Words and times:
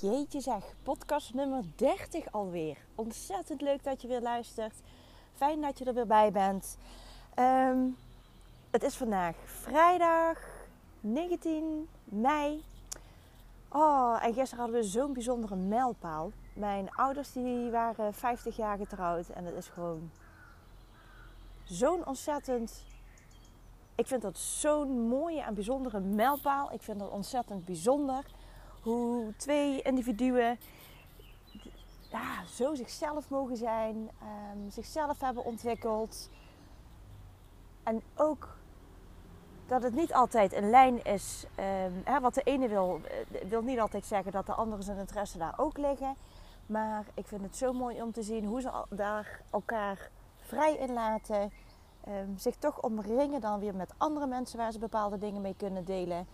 Jeetje 0.00 0.40
zeg, 0.40 0.64
podcast 0.82 1.34
nummer 1.34 1.62
30 1.76 2.32
alweer. 2.32 2.78
Ontzettend 2.94 3.60
leuk 3.60 3.84
dat 3.84 4.02
je 4.02 4.08
weer 4.08 4.20
luistert. 4.20 4.74
Fijn 5.32 5.60
dat 5.60 5.78
je 5.78 5.84
er 5.84 5.94
weer 5.94 6.06
bij 6.06 6.32
bent. 6.32 6.78
Ehm, 7.34 7.78
het 8.70 8.82
is 8.82 8.96
vandaag 8.96 9.36
vrijdag 9.44 10.38
19 11.00 11.88
mei. 12.04 12.64
Oh, 13.68 14.18
en 14.22 14.34
gisteren 14.34 14.64
hadden 14.64 14.80
we 14.80 14.86
zo'n 14.86 15.12
bijzondere 15.12 15.56
mijlpaal. 15.56 16.32
Mijn 16.54 16.90
ouders 16.90 17.32
die 17.32 17.70
waren 17.70 18.14
50 18.14 18.56
jaar 18.56 18.76
getrouwd. 18.76 19.28
En 19.28 19.44
het 19.44 19.54
is 19.54 19.66
gewoon 19.66 20.10
zo'n 21.64 22.06
ontzettend... 22.06 22.84
Ik 23.94 24.06
vind 24.06 24.22
dat 24.22 24.38
zo'n 24.38 25.08
mooie 25.08 25.42
en 25.42 25.54
bijzondere 25.54 26.00
mijlpaal. 26.00 26.72
Ik 26.72 26.82
vind 26.82 26.98
dat 26.98 27.10
ontzettend 27.10 27.64
bijzonder 27.64 28.24
hoe 28.86 29.34
twee 29.36 29.82
individuen 29.82 30.58
zo 32.56 32.74
zichzelf 32.74 33.30
mogen 33.30 33.56
zijn, 33.56 33.96
um, 33.96 34.70
zichzelf 34.70 35.20
hebben 35.20 35.44
ontwikkeld. 35.44 36.30
En 37.82 38.02
ook 38.16 38.56
dat 39.66 39.82
het 39.82 39.94
niet 39.94 40.14
altijd 40.14 40.52
een 40.52 40.70
lijn 40.70 41.04
is. 41.04 41.44
Um, 41.58 42.02
hè, 42.04 42.20
wat 42.20 42.34
de 42.34 42.42
ene 42.42 42.68
wil, 42.68 43.00
eh, 43.04 43.48
wil 43.48 43.62
niet 43.62 43.80
altijd 43.80 44.06
zeggen 44.06 44.32
dat 44.32 44.46
de 44.46 44.52
andere 44.52 44.82
zijn 44.82 44.98
interesse 44.98 45.38
daar 45.38 45.54
ook 45.56 45.78
liggen. 45.78 46.14
Maar 46.66 47.04
ik 47.14 47.26
vind 47.26 47.42
het 47.42 47.56
zo 47.56 47.72
mooi 47.72 48.02
om 48.02 48.12
te 48.12 48.22
zien 48.22 48.44
hoe 48.44 48.60
ze 48.60 48.70
daar 48.90 49.40
elkaar 49.50 50.10
vrij 50.36 50.76
in 50.76 50.92
laten. 50.92 51.52
Um, 52.08 52.38
zich 52.38 52.56
toch 52.56 52.82
omringen 52.82 53.40
dan 53.40 53.60
weer 53.60 53.74
met 53.74 53.92
andere 53.96 54.26
mensen 54.26 54.58
waar 54.58 54.72
ze 54.72 54.78
bepaalde 54.78 55.18
dingen 55.18 55.42
mee 55.42 55.54
kunnen 55.56 55.84
delen. 55.84 56.26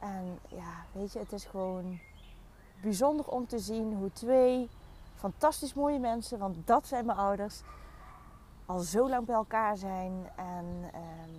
En 0.00 0.38
ja, 0.48 0.84
weet 0.92 1.12
je, 1.12 1.18
het 1.18 1.32
is 1.32 1.44
gewoon 1.44 1.98
bijzonder 2.82 3.28
om 3.28 3.46
te 3.46 3.58
zien 3.58 3.94
hoe 3.94 4.12
twee 4.12 4.68
fantastisch 5.14 5.74
mooie 5.74 5.98
mensen, 5.98 6.38
want 6.38 6.56
dat 6.66 6.86
zijn 6.86 7.06
mijn 7.06 7.18
ouders, 7.18 7.62
al 8.66 8.78
zo 8.78 9.08
lang 9.08 9.26
bij 9.26 9.34
elkaar 9.34 9.76
zijn. 9.76 10.12
En 10.36 10.90
ehm, 10.92 11.30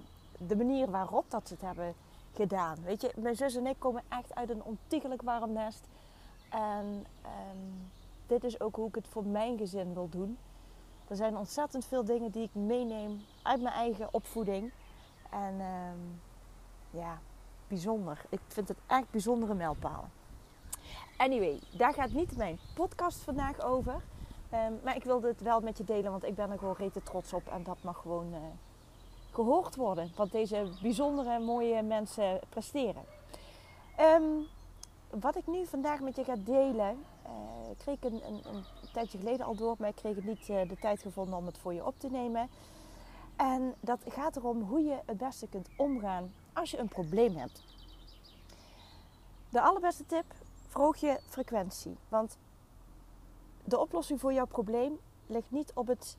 de 0.47 0.55
manier 0.55 0.91
waarop 0.91 1.25
dat 1.29 1.47
ze 1.47 1.53
het 1.53 1.63
hebben 1.63 1.93
gedaan. 2.33 2.77
Weet 2.83 3.01
je, 3.01 3.11
mijn 3.15 3.35
zus 3.35 3.55
en 3.55 3.67
ik 3.67 3.75
komen 3.79 4.03
echt 4.09 4.35
uit 4.35 4.49
een 4.49 4.63
ontiegelijk 4.63 5.21
warm 5.21 5.53
nest. 5.53 5.87
En 6.49 7.05
ehm, 7.21 7.57
dit 8.27 8.43
is 8.43 8.59
ook 8.59 8.75
hoe 8.75 8.87
ik 8.87 8.95
het 8.95 9.07
voor 9.07 9.25
mijn 9.25 9.57
gezin 9.57 9.93
wil 9.93 10.09
doen. 10.09 10.37
Er 11.07 11.15
zijn 11.15 11.37
ontzettend 11.37 11.85
veel 11.85 12.05
dingen 12.05 12.31
die 12.31 12.43
ik 12.43 12.55
meeneem 12.55 13.21
uit 13.43 13.61
mijn 13.61 13.75
eigen 13.75 14.07
opvoeding. 14.11 14.71
En 15.29 15.59
ehm, 15.59 15.99
ja, 16.89 17.19
bijzonder. 17.69 18.21
Ik 18.29 18.39
vind 18.47 18.67
het 18.67 18.77
echt 18.87 19.11
bijzondere 19.11 19.53
mijlpalen. 19.53 20.11
Anyway, 21.17 21.59
daar 21.77 21.93
gaat 21.93 22.11
niet 22.11 22.37
mijn 22.37 22.59
podcast 22.73 23.17
vandaag 23.17 23.61
over. 23.61 23.93
Um, 24.53 24.79
maar 24.83 24.95
ik 24.95 25.03
wilde 25.03 25.27
het 25.27 25.41
wel 25.41 25.59
met 25.59 25.77
je 25.77 25.83
delen, 25.83 26.11
want 26.11 26.23
ik 26.23 26.35
ben 26.35 26.51
er 26.51 26.57
gewoon 26.57 26.75
rete 26.77 27.03
trots 27.03 27.33
op. 27.33 27.47
En 27.47 27.63
dat 27.63 27.77
mag 27.81 27.97
gewoon 27.97 28.27
uh, 28.33 28.37
gehoord 29.31 29.75
worden. 29.75 30.11
Wat 30.15 30.31
deze 30.31 30.71
bijzondere, 30.81 31.39
mooie 31.39 31.81
mensen 31.81 32.39
presteren. 32.49 33.03
Um, 33.99 34.47
wat 35.09 35.35
ik 35.35 35.47
nu 35.47 35.65
vandaag 35.65 35.99
met 35.99 36.15
je 36.15 36.23
ga 36.23 36.35
delen, 36.37 37.05
uh, 37.25 37.31
kreeg 37.77 37.95
ik 37.95 38.03
een, 38.03 38.21
een, 38.27 38.41
een, 38.53 38.63
tijdje 38.93 39.17
geleden 39.17 39.45
al 39.45 39.55
door, 39.55 39.75
maar 39.79 39.89
ik 39.89 39.95
kreeg 39.95 40.15
het 40.15 40.25
niet 40.25 40.49
uh, 40.49 40.69
de 40.69 40.77
tijd 40.79 41.01
gevonden 41.01 41.37
om 41.37 41.45
het 41.45 41.57
voor 41.57 41.73
je 41.73 41.85
op 41.85 41.99
te 41.99 42.09
nemen. 42.09 42.49
En 43.35 43.73
dat 43.79 43.99
gaat 44.07 44.35
erom 44.35 44.61
hoe 44.61 44.81
je 44.81 44.97
het 45.05 45.17
beste 45.17 45.47
kunt 45.47 45.69
omgaan 45.77 46.33
als 46.59 46.71
je 46.71 46.77
een 46.77 46.87
probleem 46.87 47.35
hebt. 47.35 47.63
De 49.49 49.61
allerbeste 49.61 50.05
tip, 50.05 50.33
verhoog 50.67 50.97
je 50.97 51.19
frequentie. 51.27 51.97
Want 52.09 52.37
de 53.63 53.79
oplossing 53.79 54.19
voor 54.19 54.33
jouw 54.33 54.45
probleem 54.45 54.99
ligt 55.25 55.51
niet 55.51 55.71
op, 55.73 55.87
het, 55.87 56.17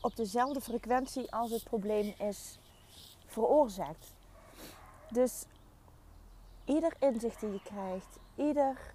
op 0.00 0.16
dezelfde 0.16 0.60
frequentie 0.60 1.32
als 1.32 1.50
het 1.50 1.64
probleem 1.64 2.14
is 2.18 2.58
veroorzaakt. 3.26 4.14
Dus 5.10 5.44
ieder 6.64 6.96
inzicht 6.98 7.40
die 7.40 7.52
je 7.52 7.62
krijgt, 7.62 8.18
ieder, 8.34 8.94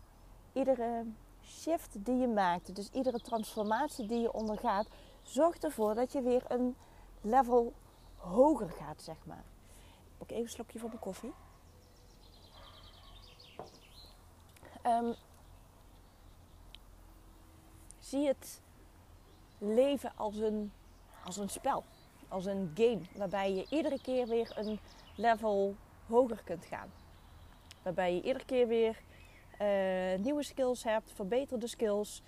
iedere 0.53 1.06
shift 1.44 2.06
die 2.06 2.17
je 2.17 2.28
maakt, 2.28 2.75
dus 2.75 2.90
iedere 2.91 3.19
transformatie 3.19 4.07
die 4.07 4.19
je 4.19 4.34
ondergaat, 4.34 4.88
zorgt 5.22 5.63
ervoor 5.63 5.96
dat 5.96 6.11
je 6.11 6.22
weer 6.22 6.44
een 6.47 6.75
level 7.22 7.73
hoger 8.16 8.69
gaat, 8.69 9.01
zeg 9.01 9.25
maar. 9.25 9.44
Pak 10.19 10.30
even 10.30 10.44
een 10.44 10.50
slokje 10.50 10.80
van 10.80 10.88
mijn 10.88 11.02
koffie. 11.02 11.34
Um, 14.85 15.16
zie 18.00 18.28
het 18.28 18.62
leven 19.58 20.12
als 20.16 20.35
een, 20.35 20.72
als 21.25 21.38
een 21.38 21.50
spel, 21.50 21.84
als 22.28 22.46
een 22.46 22.72
game, 22.75 23.02
waarbij 23.16 23.53
je 23.53 23.66
iedere 23.69 24.02
keer 24.02 24.28
weer 24.28 24.58
een 24.58 24.79
level 25.16 25.75
hoger 26.08 26.41
kunt 26.44 26.66
gaan. 26.66 26.91
Waarbij 27.81 28.13
je 28.13 28.22
iedere 28.22 28.46
keer 28.46 28.68
weer 28.68 29.02
uh, 29.62 30.24
nieuwe 30.24 30.44
skills 30.44 30.84
hebt, 30.84 31.12
verbeterde 31.12 31.68
skills, 31.68 32.22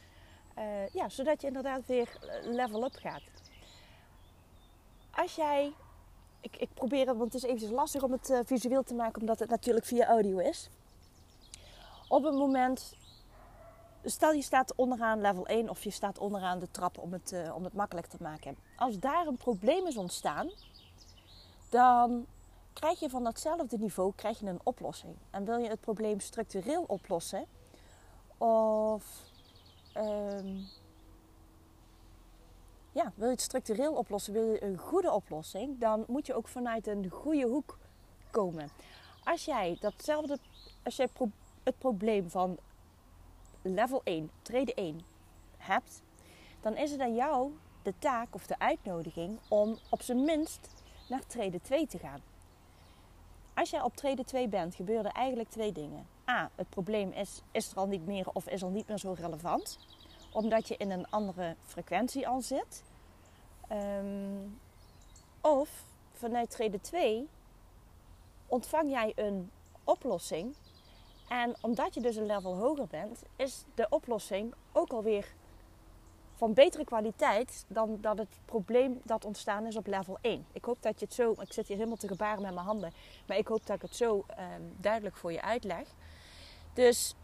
uh, 0.58 0.88
ja, 0.90 1.10
zodat 1.10 1.42
je 1.42 1.48
inderdaad 1.48 1.86
weer 1.86 2.20
level 2.44 2.84
up 2.84 2.96
gaat. 2.96 3.24
Als 5.12 5.36
jij, 5.36 5.74
ik, 6.42 6.58
ik 6.58 6.70
probeer 6.74 7.08
het, 7.08 7.18
want 7.18 7.34
het 7.34 7.44
is 7.44 7.50
eventjes 7.50 7.72
lastig 7.72 8.04
om 8.04 8.12
het 8.12 8.30
uh, 8.30 8.40
visueel 8.46 8.84
te 8.84 8.94
maken, 8.94 9.22
omdat 9.22 9.40
het 9.40 9.50
natuurlijk 9.50 9.86
via 9.86 10.08
audio 10.08 10.38
is 10.38 10.70
op 12.12 12.24
het 12.24 12.34
moment, 12.34 12.96
stel 14.04 14.32
je 14.32 14.42
staat 14.42 14.76
onderaan 14.76 15.22
level 15.22 15.48
1 15.48 15.70
of 15.70 15.84
je 15.84 15.90
staat 15.90 16.18
onderaan 16.18 16.60
de 16.60 16.72
trap 16.72 16.98
om 16.98 17.14
het, 17.14 17.32
uh, 17.32 17.56
om 17.56 17.64
het 17.64 17.74
makkelijk 17.74 18.08
te 18.08 18.18
maken. 18.20 18.58
Als 18.76 19.00
daar 19.00 19.28
een 19.28 19.38
probleem 19.38 19.88
is 19.88 19.98
ontstaan, 19.98 20.50
dan 21.70 22.26
krijg 22.74 23.00
je 23.00 23.10
van 23.10 23.24
datzelfde 23.24 23.78
niveau 23.78 24.14
krijg 24.16 24.40
je 24.40 24.46
een 24.46 24.60
oplossing. 24.64 25.16
En 25.30 25.46
wil 25.46 25.58
je 25.58 25.70
het 25.70 25.80
probleem 25.80 26.20
structureel 26.20 26.84
oplossen, 26.88 27.46
of 28.38 29.04
um, 29.98 30.68
ja, 32.92 33.12
wil 33.16 33.26
je 33.26 33.34
het 33.34 33.42
structureel 33.42 33.94
oplossen, 33.94 34.34
wil 34.34 34.52
je 34.52 34.64
een 34.64 34.78
goede 34.78 35.12
oplossing, 35.12 35.80
dan 35.80 36.04
moet 36.08 36.26
je 36.26 36.34
ook 36.34 36.48
vanuit 36.48 36.88
een 36.88 37.10
goede 37.10 37.48
hoek 37.48 37.78
komen. 38.32 38.70
Als 39.24 39.46
jij 39.46 39.78
datzelfde, 39.80 40.38
als 40.84 40.96
jij 40.96 41.10
het 41.64 41.78
probleem 41.78 42.30
van 42.30 42.58
level 43.62 44.02
1, 44.04 44.32
trede 44.42 44.74
1 44.74 45.02
hebt, 45.58 46.02
dan 46.62 46.78
is 46.78 46.92
het 46.92 47.00
aan 47.00 47.16
jou 47.16 47.52
de 47.84 47.94
taak 48.00 48.28
of 48.32 48.48
de 48.48 48.60
uitnodiging 48.60 49.40
om 49.48 49.78
op 49.90 50.02
zijn 50.02 50.24
minst 50.24 50.70
naar 51.10 51.26
trede 51.28 51.62
2 51.62 51.88
te 51.88 51.98
gaan. 51.98 52.22
Als 53.54 53.70
jij 53.70 53.82
op 53.82 53.96
trede 53.96 54.24
2 54.24 54.48
bent, 54.48 54.76
gebeuren 54.76 55.12
eigenlijk 55.12 55.50
twee 55.50 55.72
dingen. 55.72 56.08
A, 56.30 56.50
het 56.56 56.70
probleem 56.70 57.12
is, 57.12 57.42
is 57.52 57.72
er 57.72 57.78
al 57.78 57.88
niet 57.88 58.06
meer 58.06 58.30
of 58.34 58.48
is 58.48 58.64
al 58.64 58.70
niet 58.70 58.88
meer 58.88 58.98
zo 58.98 59.16
relevant. 59.18 59.80
Omdat 60.32 60.68
je 60.68 60.78
in 60.78 60.92
een 60.92 61.10
andere 61.10 61.56
frequentie 61.66 62.28
al 62.28 62.42
zit. 62.42 62.84
Um, 63.72 64.60
of 65.42 65.84
vanuit 66.12 66.50
trede 66.50 66.82
2 66.82 67.28
ontvang 68.48 68.92
jij 68.92 69.14
een 69.16 69.52
oplossing 69.84 70.56
en 71.28 71.56
omdat 71.62 71.94
je 71.94 72.02
dus 72.02 72.16
een 72.16 72.26
level 72.26 72.56
hoger 72.56 72.88
bent, 72.88 73.22
is 73.36 73.64
de 73.76 73.88
oplossing 73.90 74.54
ook 74.72 74.92
alweer 74.92 75.34
van 76.36 76.54
betere 76.54 76.84
kwaliteit 76.84 77.66
dan 77.68 77.98
dat 78.02 78.18
het 78.18 78.40
probleem 78.46 79.02
dat 79.04 79.26
ontstaan 79.26 79.66
is 79.66 79.76
op 79.76 79.88
level 79.88 80.18
1. 80.22 80.46
Ik 80.52 80.66
hoop 80.66 80.78
dat 80.82 81.00
je 81.00 81.06
het 81.06 81.14
zo, 81.14 81.32
ik 81.32 81.54
zit 81.54 81.68
hier 81.68 81.78
helemaal 81.78 81.98
te 81.98 82.08
gebaren 82.08 82.42
met 82.42 82.54
mijn 82.54 82.66
handen, 82.66 82.94
maar 83.28 83.38
ik 83.38 83.48
hoop 83.48 83.66
dat 83.66 83.76
ik 83.76 83.82
het 83.82 83.96
zo 83.96 84.26
um, 84.40 84.76
duidelijk 84.78 85.16
voor 85.16 85.32
je 85.32 85.42
uitleg. 85.42 85.88
Dus 86.74 87.16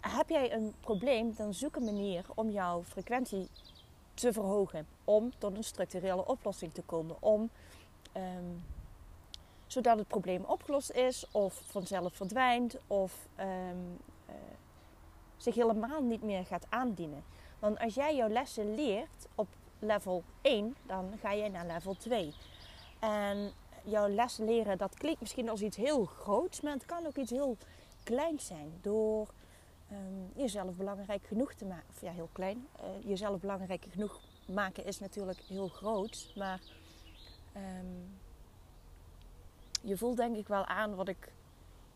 heb 0.00 0.28
jij 0.28 0.52
een 0.52 0.74
probleem, 0.80 1.34
dan 1.36 1.54
zoek 1.54 1.76
een 1.76 1.84
manier 1.84 2.24
om 2.34 2.50
jouw 2.50 2.82
frequentie 2.84 3.48
te 4.14 4.32
verhogen. 4.32 4.86
Om 5.04 5.32
tot 5.38 5.56
een 5.56 5.64
structurele 5.64 6.26
oplossing 6.26 6.72
te 6.72 6.82
komen. 6.82 7.16
Om 7.20 7.50
um, 8.16 8.64
zodat 9.66 9.98
het 9.98 10.08
probleem 10.08 10.44
opgelost 10.44 10.90
is 10.90 11.26
of 11.30 11.62
vanzelf 11.66 12.14
verdwijnt 12.14 12.76
of 12.86 13.28
um, 13.40 13.46
uh, 14.28 14.34
zich 15.36 15.54
helemaal 15.54 16.02
niet 16.02 16.22
meer 16.22 16.44
gaat 16.44 16.66
aandienen. 16.68 17.24
Want 17.58 17.78
als 17.78 17.94
jij 17.94 18.16
jouw 18.16 18.28
lessen 18.28 18.74
leert 18.74 19.26
op 19.34 19.48
level 19.78 20.22
1, 20.40 20.76
dan 20.86 21.12
ga 21.20 21.32
je 21.32 21.50
naar 21.50 21.66
level 21.66 21.96
2. 21.96 22.34
En 22.98 23.52
jouw 23.84 24.08
lessen 24.08 24.44
leren, 24.44 24.78
dat 24.78 24.94
klinkt 24.94 25.20
misschien 25.20 25.48
als 25.48 25.62
iets 25.62 25.76
heel 25.76 26.04
groots, 26.04 26.60
maar 26.60 26.72
het 26.72 26.86
kan 26.86 27.06
ook 27.06 27.16
iets 27.16 27.30
heel 27.30 27.56
kleins 28.02 28.46
zijn. 28.46 28.72
Door 28.82 29.28
um, 29.92 30.30
jezelf 30.34 30.74
belangrijk 30.74 31.26
genoeg 31.26 31.54
te 31.54 31.64
maken. 31.64 31.88
Of 31.90 32.00
ja, 32.00 32.12
heel 32.12 32.28
klein. 32.32 32.68
Uh, 32.80 33.08
jezelf 33.08 33.40
belangrijk 33.40 33.86
genoeg 33.90 34.20
maken 34.46 34.84
is 34.84 34.98
natuurlijk 34.98 35.40
heel 35.40 35.68
groot. 35.68 36.32
Maar 36.36 36.60
um, 37.56 38.18
je 39.82 39.96
voelt 39.96 40.16
denk 40.16 40.36
ik 40.36 40.48
wel 40.48 40.66
aan 40.66 40.94
wat 40.94 41.08
ik 41.08 41.32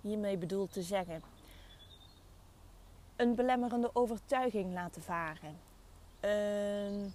hiermee 0.01 0.37
bedoel 0.37 0.67
te 0.67 0.83
zeggen. 0.83 1.23
een 3.17 3.35
belemmerende 3.35 3.91
overtuiging 3.95 4.73
laten 4.73 5.03
varen. 5.03 5.57
Een, 6.21 7.13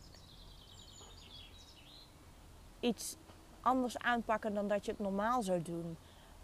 iets 2.80 3.18
anders 3.62 3.98
aanpakken 3.98 4.54
dan 4.54 4.68
dat 4.68 4.86
je 4.86 4.92
het 4.92 5.00
normaal 5.00 5.42
zou 5.42 5.62
doen. 5.62 5.98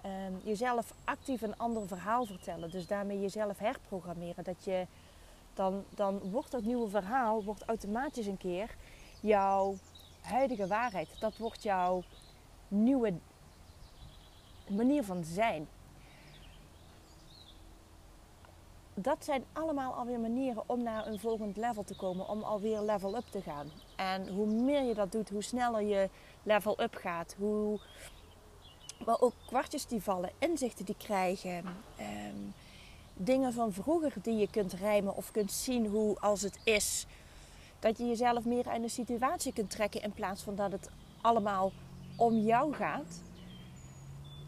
Um, 0.05 0.39
jezelf 0.43 0.93
actief 1.03 1.41
een 1.41 1.57
ander 1.57 1.87
verhaal 1.87 2.25
vertellen. 2.25 2.71
Dus 2.71 2.87
daarmee 2.87 3.21
jezelf 3.21 3.57
herprogrammeren. 3.57 4.43
Dat 4.43 4.63
je 4.63 4.87
dan, 5.53 5.83
dan 5.89 6.19
wordt 6.19 6.51
dat 6.51 6.63
nieuwe 6.63 6.89
verhaal 6.89 7.43
wordt 7.43 7.63
automatisch 7.63 8.25
een 8.25 8.37
keer 8.37 8.75
jouw 9.21 9.75
huidige 10.21 10.67
waarheid. 10.67 11.19
Dat 11.19 11.37
wordt 11.37 11.63
jouw 11.63 12.03
nieuwe 12.67 13.13
manier 14.67 15.03
van 15.03 15.23
zijn. 15.23 15.67
Dat 18.93 19.25
zijn 19.25 19.43
allemaal 19.53 19.93
alweer 19.93 20.19
manieren 20.19 20.63
om 20.65 20.83
naar 20.83 21.07
een 21.07 21.19
volgend 21.19 21.57
level 21.57 21.83
te 21.83 21.95
komen, 21.95 22.27
om 22.27 22.43
alweer 22.43 22.81
level 22.81 23.15
up 23.15 23.25
te 23.29 23.41
gaan. 23.41 23.71
En 23.95 24.27
hoe 24.27 24.47
meer 24.47 24.83
je 24.83 24.93
dat 24.93 25.11
doet, 25.11 25.29
hoe 25.29 25.43
sneller 25.43 25.81
je 25.81 26.09
level 26.43 26.81
up 26.81 26.95
gaat, 26.95 27.35
hoe 27.37 27.79
maar 29.05 29.21
ook 29.21 29.33
kwartjes 29.45 29.85
die 29.85 30.01
vallen, 30.01 30.31
inzichten 30.39 30.85
die 30.85 30.95
krijgen, 30.97 31.63
ehm, 31.95 32.35
dingen 33.13 33.53
van 33.53 33.73
vroeger 33.73 34.13
die 34.21 34.37
je 34.37 34.49
kunt 34.49 34.73
rijmen 34.73 35.15
of 35.15 35.31
kunt 35.31 35.51
zien 35.51 35.87
hoe 35.87 36.19
als 36.19 36.41
het 36.41 36.59
is. 36.63 37.05
Dat 37.79 37.97
je 37.97 38.07
jezelf 38.07 38.45
meer 38.45 38.73
in 38.73 38.81
de 38.81 38.89
situatie 38.89 39.53
kunt 39.53 39.69
trekken 39.69 40.01
in 40.01 40.11
plaats 40.11 40.41
van 40.41 40.55
dat 40.55 40.71
het 40.71 40.89
allemaal 41.21 41.71
om 42.15 42.37
jou 42.37 42.73
gaat. 42.73 43.21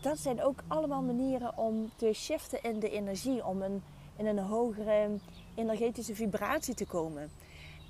Dat 0.02 0.20
zijn 0.20 0.44
ook 0.44 0.60
allemaal 0.68 1.02
manieren 1.02 1.58
om 1.58 1.92
te 1.96 2.14
shiften 2.14 2.64
in 2.64 2.80
de 2.80 2.90
energie, 2.90 3.46
om 3.46 3.62
een, 3.62 3.84
in 4.16 4.26
een 4.26 4.40
hogere 4.40 5.10
energetische 5.56 6.16
vibratie 6.16 6.74
te 6.74 6.86
komen. 6.86 7.32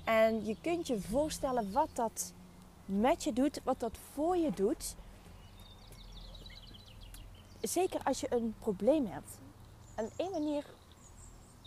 En 0.04 0.46
je 0.46 0.56
kunt 0.60 0.86
je 0.86 1.00
voorstellen 1.00 1.72
wat 1.72 1.88
dat 1.92 2.32
met 2.84 3.24
je 3.24 3.32
doet, 3.32 3.60
wat 3.64 3.80
dat 3.80 3.98
voor 4.12 4.36
je 4.36 4.50
doet. 4.50 4.94
Zeker 7.60 8.00
als 8.04 8.20
je 8.20 8.32
een 8.32 8.54
probleem 8.58 9.06
hebt. 9.06 9.38
En 9.94 10.10
één 10.16 10.30
manier, 10.30 10.64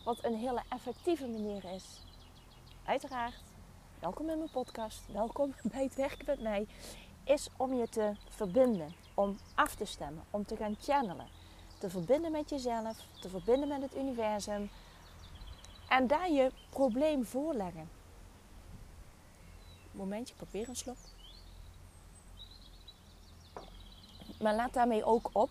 wat 0.04 0.24
een 0.24 0.36
hele 0.36 0.64
effectieve 0.70 1.28
manier 1.28 1.64
is, 1.64 2.06
uiteraard, 2.86 3.44
welkom 4.00 4.30
in 4.30 4.38
mijn 4.38 4.50
podcast, 4.50 5.02
welkom 5.12 5.54
bij 5.72 5.84
het 5.84 5.96
werken 5.96 6.26
met 6.26 6.42
mij, 6.42 6.68
is 7.24 7.50
om 7.58 7.74
je 7.74 7.90
te 7.90 8.14
verbinden, 8.30 8.96
om 9.14 9.38
af 9.56 9.76
te 9.76 9.86
stemmen, 9.86 10.24
om 10.30 10.46
te 10.46 10.56
gaan 10.56 10.76
channelen. 10.80 11.28
Te 11.78 11.90
verbinden 11.90 12.32
met 12.32 12.50
jezelf, 12.50 12.98
te 13.20 13.30
verbinden 13.30 13.68
met 13.68 13.82
het 13.82 13.96
universum 13.96 14.70
en 15.90 16.08
daar 16.08 16.32
je 16.32 16.52
probleem 16.70 17.26
voorleggen. 17.26 17.90
Momentje, 19.92 20.36
probeer 20.36 20.70
een 20.70 20.76
slok. 20.76 20.98
Maar 24.40 24.56
laat 24.56 24.74
daarmee 24.74 25.04
ook 25.04 25.30
op 25.34 25.50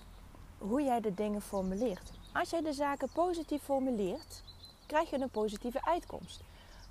hoe 0.59 0.83
jij 0.83 1.01
de 1.01 1.15
dingen 1.15 1.43
formuleert. 1.43 2.11
Als 2.33 2.51
jij 2.51 2.61
de 2.61 2.73
zaken 2.73 3.09
positief 3.13 3.63
formuleert, 3.63 4.43
krijg 4.87 5.11
je 5.11 5.21
een 5.21 5.31
positieve 5.31 5.85
uitkomst. 5.85 6.41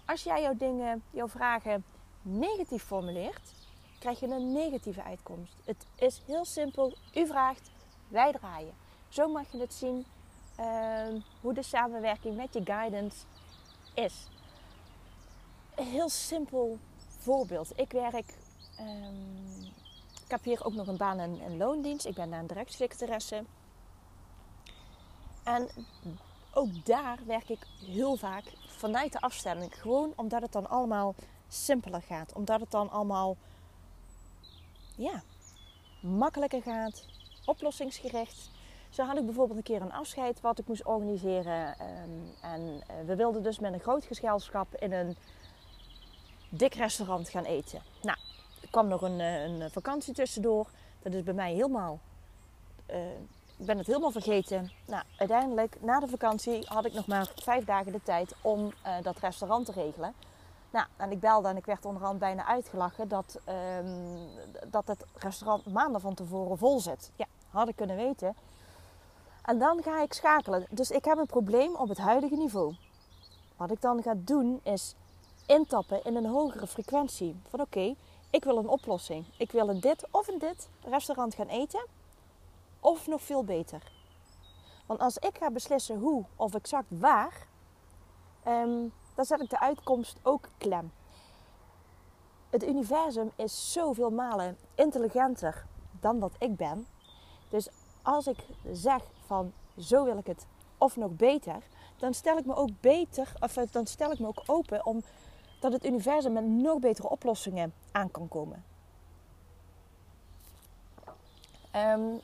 Als 0.05 0.23
jij 0.23 0.41
jouw 0.41 0.55
dingen, 0.55 1.03
jouw 1.11 1.27
vragen 1.27 1.85
negatief 2.21 2.83
formuleert, 2.83 3.53
krijg 3.99 4.19
je 4.19 4.27
een 4.27 4.51
negatieve 4.51 5.03
uitkomst. 5.03 5.53
Het 5.65 5.85
is 5.95 6.21
heel 6.25 6.45
simpel. 6.45 6.93
U 7.15 7.27
vraagt, 7.27 7.69
wij 8.07 8.31
draaien. 8.31 8.73
Zo 9.09 9.27
mag 9.27 9.51
je 9.51 9.59
het 9.59 9.73
zien 9.73 10.05
uh, 10.59 11.21
hoe 11.41 11.53
de 11.53 11.63
samenwerking 11.63 12.35
met 12.35 12.53
je 12.53 12.61
guidance 12.63 13.17
is. 13.93 14.27
Een 15.75 15.85
heel 15.85 16.09
simpel 16.09 16.77
voorbeeld. 17.17 17.79
Ik 17.79 17.91
werk, 17.91 18.33
um, 18.79 19.63
ik 20.23 20.31
heb 20.31 20.43
hier 20.43 20.65
ook 20.65 20.73
nog 20.73 20.87
een 20.87 20.97
baan 20.97 21.19
en, 21.19 21.39
en 21.41 21.57
loondienst. 21.57 22.05
Ik 22.05 22.15
ben 22.15 22.29
daar 22.29 22.39
een 22.39 22.47
directsecretaresse. 22.47 23.43
En 25.47 25.69
ook 26.53 26.85
daar 26.85 27.17
werk 27.25 27.49
ik 27.49 27.67
heel 27.85 28.15
vaak 28.15 28.43
vanuit 28.67 29.11
de 29.11 29.21
afstemming. 29.21 29.81
Gewoon 29.81 30.13
omdat 30.15 30.41
het 30.41 30.51
dan 30.51 30.69
allemaal 30.69 31.15
simpeler 31.47 32.01
gaat. 32.01 32.33
Omdat 32.33 32.59
het 32.59 32.71
dan 32.71 32.89
allemaal 32.89 33.37
ja, 34.95 35.23
makkelijker 35.99 36.61
gaat. 36.61 37.05
Oplossingsgericht. 37.45 38.49
Zo 38.89 39.03
had 39.03 39.17
ik 39.17 39.25
bijvoorbeeld 39.25 39.57
een 39.57 39.63
keer 39.63 39.81
een 39.81 39.93
afscheid 39.93 40.41
wat 40.41 40.59
ik 40.59 40.67
moest 40.67 40.85
organiseren. 40.85 41.79
Ehm, 41.79 42.09
en 42.41 42.81
eh, 42.87 42.95
we 43.05 43.15
wilden 43.15 43.43
dus 43.43 43.59
met 43.59 43.73
een 43.73 43.79
groot 43.79 44.05
gezelschap 44.05 44.75
in 44.75 44.91
een 44.91 45.17
dik 46.49 46.73
restaurant 46.73 47.29
gaan 47.29 47.45
eten. 47.45 47.81
Nou, 48.01 48.17
er 48.61 48.69
kwam 48.69 48.87
nog 48.87 49.01
een, 49.01 49.19
eh, 49.19 49.43
een 49.43 49.71
vakantie 49.71 50.13
tussendoor. 50.13 50.69
Dat 51.01 51.13
is 51.13 51.23
bij 51.23 51.33
mij 51.33 51.53
helemaal 51.53 51.99
ik 52.87 53.36
ben 53.57 53.77
het 53.77 53.87
helemaal 53.87 54.11
vergeten. 54.11 54.71
Nou, 54.85 55.03
uiteindelijk, 55.17 55.77
na 55.81 55.99
de 55.99 56.07
vakantie, 56.07 56.65
had 56.67 56.85
ik 56.85 56.93
nog 56.93 57.07
maar 57.07 57.31
vijf 57.35 57.65
dagen 57.65 57.91
de 57.91 58.03
tijd 58.03 58.35
om 58.41 58.65
uh, 58.65 58.93
dat 59.01 59.19
restaurant 59.19 59.65
te 59.65 59.71
regelen. 59.71 60.13
Nou, 60.69 60.87
en 60.97 61.11
ik 61.11 61.19
belde 61.19 61.47
en 61.47 61.57
ik 61.57 61.65
werd 61.65 61.85
onderhand 61.85 62.19
bijna 62.19 62.45
uitgelachen 62.45 63.07
dat, 63.07 63.39
um, 63.79 64.17
dat 64.71 64.87
het 64.87 65.05
restaurant 65.13 65.65
maanden 65.65 66.01
van 66.01 66.13
tevoren 66.13 66.57
vol 66.57 66.79
zit. 66.79 67.11
Ja, 67.15 67.25
had 67.49 67.67
ik 67.67 67.75
kunnen 67.75 67.95
weten. 67.95 68.35
En 69.45 69.57
dan 69.59 69.83
ga 69.83 70.01
ik 70.01 70.13
schakelen. 70.13 70.65
Dus 70.69 70.91
ik 70.91 71.05
heb 71.05 71.17
een 71.17 71.25
probleem 71.25 71.75
op 71.75 71.89
het 71.89 71.97
huidige 71.97 72.35
niveau. 72.35 72.75
Wat 73.55 73.71
ik 73.71 73.81
dan 73.81 74.01
ga 74.01 74.13
doen 74.17 74.59
is 74.63 74.95
intappen 75.45 76.03
in 76.03 76.15
een 76.15 76.25
hogere 76.25 76.67
frequentie. 76.67 77.35
Van 77.49 77.61
oké, 77.61 77.95
ik 78.29 78.43
wil 78.43 78.57
een 78.57 78.67
oplossing. 78.67 79.25
Ik 79.37 79.51
wil 79.51 79.69
een 79.69 79.79
dit 79.79 80.07
of 80.11 80.27
een 80.27 80.39
dit 80.39 80.69
restaurant 80.81 81.35
gaan 81.35 81.47
eten. 81.47 81.85
Of 82.79 83.07
nog 83.07 83.21
veel 83.21 83.43
beter. 83.43 83.91
Want 84.85 84.99
als 84.99 85.17
ik 85.17 85.37
ga 85.37 85.51
beslissen 85.51 85.99
hoe 85.99 86.25
of 86.35 86.53
exact 86.53 86.87
waar, 86.89 87.47
um, 88.47 88.93
dan 89.15 89.25
zet 89.25 89.41
ik 89.41 89.49
de 89.49 89.59
uitkomst 89.59 90.19
ook 90.23 90.49
klem. 90.57 90.91
Het 92.49 92.63
universum 92.63 93.31
is 93.35 93.71
zoveel 93.73 94.09
malen 94.09 94.57
intelligenter 94.75 95.65
dan 95.99 96.19
dat 96.19 96.35
ik 96.39 96.55
ben. 96.55 96.87
Dus 97.49 97.69
als 98.01 98.27
ik 98.27 98.37
zeg 98.71 99.03
van 99.25 99.53
zo 99.77 100.03
wil 100.03 100.17
ik 100.17 100.27
het 100.27 100.45
of 100.77 100.95
nog 100.95 101.11
beter, 101.11 101.63
dan 101.97 102.13
stel 102.13 102.37
ik 102.37 102.45
me 102.45 102.55
ook 102.55 102.69
beter, 102.79 103.33
of 103.39 103.53
dan 103.53 103.85
stel 103.85 104.11
ik 104.11 104.19
me 104.19 104.27
ook 104.27 104.43
open 104.45 104.85
om 104.85 105.03
dat 105.59 105.71
het 105.71 105.85
universum 105.85 106.33
met 106.33 106.45
nog 106.45 106.79
betere 106.79 107.09
oplossingen 107.09 107.73
aan 107.91 108.11
kan 108.11 108.27
komen. 108.27 108.63
Um, 111.75 112.19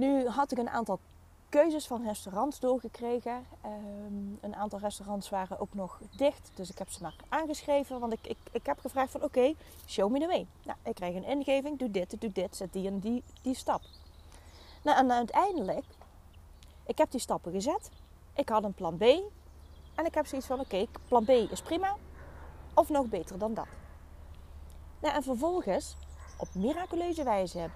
nu 0.00 0.28
had 0.28 0.52
ik 0.52 0.58
een 0.58 0.70
aantal 0.70 0.98
keuzes 1.48 1.86
van 1.86 2.04
restaurants 2.04 2.60
doorgekregen. 2.60 3.46
Um, 3.64 4.38
een 4.40 4.54
aantal 4.54 4.78
restaurants 4.78 5.28
waren 5.28 5.60
ook 5.60 5.74
nog 5.74 6.00
dicht, 6.16 6.50
dus 6.54 6.70
ik 6.70 6.78
heb 6.78 6.90
ze 6.90 7.02
maar 7.02 7.14
aangeschreven. 7.28 8.00
Want 8.00 8.12
ik, 8.12 8.26
ik, 8.26 8.36
ik 8.52 8.66
heb 8.66 8.78
gevraagd 8.78 9.10
van 9.10 9.22
oké, 9.22 9.54
show 9.86 10.10
me 10.10 10.18
the 10.18 10.26
way. 10.26 10.46
Nou, 10.62 10.78
ik 10.82 10.94
kreeg 10.94 11.14
een 11.14 11.24
ingeving, 11.24 11.78
doe 11.78 11.90
dit, 11.90 12.20
doe 12.20 12.32
dit, 12.32 12.56
zet 12.56 12.72
die 12.72 12.86
en 12.86 12.98
die, 12.98 13.22
die 13.42 13.54
stap. 13.54 13.82
Nou, 14.82 14.98
en 14.98 15.12
uiteindelijk, 15.12 15.84
ik 16.86 16.98
heb 16.98 17.10
die 17.10 17.20
stappen 17.20 17.52
gezet. 17.52 17.90
Ik 18.34 18.48
had 18.48 18.64
een 18.64 18.74
plan 18.74 18.96
B. 18.96 19.02
En 19.94 20.06
ik 20.06 20.14
heb 20.14 20.26
zoiets 20.26 20.46
van 20.46 20.60
oké, 20.60 20.86
plan 21.08 21.24
B 21.24 21.28
is 21.28 21.62
prima. 21.62 21.96
Of 22.74 22.88
nog 22.88 23.06
beter 23.06 23.38
dan 23.38 23.54
dat. 23.54 23.66
Nou, 25.00 25.14
en 25.14 25.22
vervolgens, 25.22 25.96
op 26.36 26.48
miraculeuze 26.54 27.22
wijze, 27.22 27.70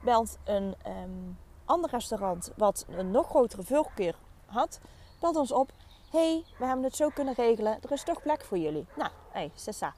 belt 0.00 0.38
een... 0.44 0.74
Um, 0.86 1.38
ander 1.68 1.90
restaurant, 1.90 2.52
wat 2.56 2.86
een 2.88 3.10
nog 3.10 3.26
grotere 3.26 3.62
voorkeur 3.62 4.14
had, 4.46 4.80
belt 5.20 5.36
ons 5.36 5.52
op. 5.52 5.70
hey, 6.10 6.44
we 6.58 6.64
hebben 6.64 6.84
het 6.84 6.96
zo 6.96 7.08
kunnen 7.08 7.34
regelen. 7.34 7.78
Er 7.82 7.92
is 7.92 8.02
toch 8.02 8.22
plek 8.22 8.44
voor 8.44 8.58
jullie. 8.58 8.86
Nou, 8.96 9.10
hé, 9.30 9.38
hey, 9.38 9.50
Sessa. 9.54 9.94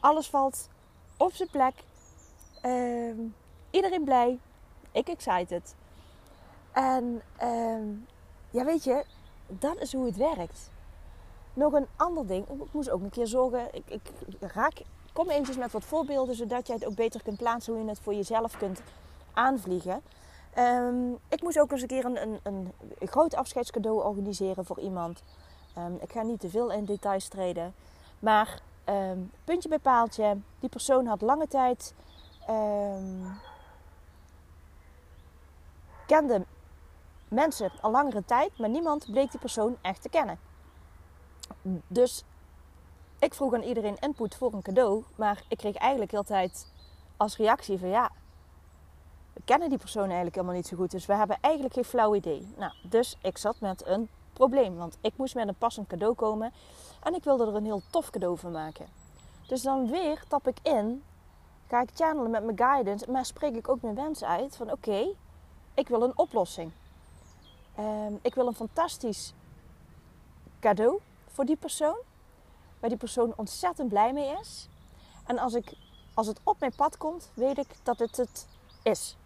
Alles 0.00 0.28
valt 0.28 0.68
op 1.16 1.32
zijn 1.32 1.50
plek. 1.50 1.74
Uh, 2.64 3.14
iedereen 3.70 4.04
blij. 4.04 4.38
Ik 4.92 5.08
excited. 5.08 5.74
En 6.72 7.22
uh, 7.42 7.96
ja, 8.50 8.64
weet 8.64 8.84
je, 8.84 9.04
dat 9.46 9.76
is 9.76 9.92
hoe 9.92 10.06
het 10.06 10.16
werkt. 10.16 10.70
Nog 11.54 11.72
een 11.72 11.86
ander 11.96 12.26
ding. 12.26 12.48
Ik 12.48 12.72
moest 12.72 12.90
ook 12.90 13.02
een 13.02 13.10
keer 13.10 13.26
zorgen. 13.26 13.74
Ik, 13.74 13.84
ik 13.88 14.10
raak, 14.40 14.82
kom 15.12 15.30
eventjes 15.30 15.56
met 15.56 15.72
wat 15.72 15.84
voorbeelden, 15.84 16.34
zodat 16.34 16.66
jij 16.66 16.76
het 16.76 16.86
ook 16.86 16.94
beter 16.94 17.22
kunt 17.22 17.36
plaatsen 17.36 17.72
hoe 17.72 17.82
je 17.82 17.88
het 17.88 18.00
voor 18.00 18.14
jezelf 18.14 18.56
kunt 18.56 18.82
aanvliegen. 19.32 20.02
Um, 20.58 21.18
ik 21.28 21.42
moest 21.42 21.58
ook 21.58 21.72
eens 21.72 21.82
een 21.82 21.88
keer 21.88 22.04
een, 22.04 22.22
een, 22.22 22.40
een, 22.42 22.72
groot 23.08 23.34
afscheidscadeau 23.34 24.04
organiseren 24.04 24.64
voor 24.64 24.80
iemand. 24.80 25.22
Um, 25.78 25.98
ik 26.00 26.12
ga 26.12 26.22
niet 26.22 26.40
te 26.40 26.50
veel 26.50 26.72
in 26.72 26.84
details 26.84 27.28
treden. 27.28 27.74
Maar 28.18 28.60
um, 28.88 29.30
puntje 29.44 29.68
bij 29.68 29.78
paaltje. 29.78 30.36
Die 30.60 30.68
persoon 30.68 31.06
had 31.06 31.20
lange 31.20 31.48
tijd... 31.48 31.94
kende 36.06 36.44
mensen 37.28 37.72
al 37.80 37.90
langere 37.90 38.24
tijd, 38.24 38.58
maar 38.58 38.68
niemand 38.68 39.10
bleek 39.10 39.30
die 39.30 39.40
persoon 39.40 39.76
echt 39.80 40.02
te 40.02 40.08
kennen. 40.08 40.38
Dus 41.86 42.24
ik 43.18 43.34
vroeg 43.34 43.54
aan 43.54 43.62
iedereen 43.62 43.96
input 44.00 44.34
voor 44.34 44.52
een 44.52 44.62
cadeau, 44.62 45.04
maar 45.16 45.42
ik 45.48 45.58
kreeg 45.58 45.74
eigenlijk 45.74 46.14
altijd 46.14 46.72
als 47.16 47.36
reactie 47.36 47.78
van 47.78 47.88
ja, 47.88 48.10
kennen 49.50 49.68
die 49.68 49.78
persoon 49.78 50.04
eigenlijk 50.04 50.34
helemaal 50.34 50.56
niet 50.56 50.66
zo 50.66 50.76
goed, 50.76 50.90
dus 50.90 51.06
we 51.06 51.14
hebben 51.14 51.38
eigenlijk 51.40 51.74
geen 51.74 51.84
flauw 51.84 52.14
idee. 52.14 52.54
Nou, 52.56 52.72
dus 52.82 53.16
ik 53.22 53.38
zat 53.38 53.60
met 53.60 53.86
een 53.86 54.08
probleem, 54.32 54.76
want 54.76 54.98
ik 55.00 55.12
moest 55.16 55.34
met 55.34 55.48
een 55.48 55.54
passend 55.54 55.86
cadeau 55.86 56.14
komen 56.14 56.52
en 57.02 57.14
ik 57.14 57.24
wilde 57.24 57.46
er 57.46 57.54
een 57.54 57.64
heel 57.64 57.82
tof 57.90 58.10
cadeau 58.10 58.38
van 58.38 58.52
maken. 58.52 58.86
Dus 59.46 59.62
dan 59.62 59.90
weer 59.90 60.24
tap 60.28 60.48
ik 60.48 60.56
in, 60.62 61.02
ga 61.68 61.80
ik 61.80 61.90
channelen 61.94 62.30
met 62.30 62.44
mijn 62.44 62.58
guidance, 62.58 63.10
maar 63.10 63.24
spreek 63.24 63.54
ik 63.54 63.68
ook 63.68 63.82
mijn 63.82 63.94
wens 63.94 64.24
uit 64.24 64.56
van 64.56 64.72
oké, 64.72 65.14
ik 65.74 65.88
wil 65.88 66.02
een 66.02 66.18
oplossing. 66.18 66.72
Um, 67.78 68.18
ik 68.22 68.34
wil 68.34 68.46
een 68.46 68.54
fantastisch 68.54 69.34
cadeau 70.60 71.00
voor 71.26 71.44
die 71.44 71.56
persoon, 71.56 71.98
waar 72.80 72.90
die 72.90 72.98
persoon 72.98 73.32
ontzettend 73.36 73.88
blij 73.88 74.12
mee 74.12 74.38
is. 74.40 74.68
En 75.26 75.38
als, 75.38 75.54
ik, 75.54 75.72
als 76.14 76.26
het 76.26 76.40
op 76.44 76.60
mijn 76.60 76.74
pad 76.76 76.96
komt, 76.96 77.30
weet 77.34 77.58
ik 77.58 77.68
dat 77.82 77.98
het 77.98 78.16
het 78.16 78.46
is. 78.82 79.18